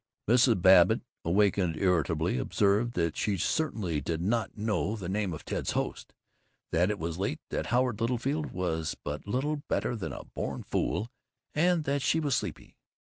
[0.27, 0.59] Mrs.
[0.63, 6.15] Babbitt, awakened, irritably observed that she certainly did not know the name of Ted's host,
[6.71, 11.11] that it was late, that Howard Littlefield was but little better than a born fool,
[11.53, 12.75] and that she was sleepy.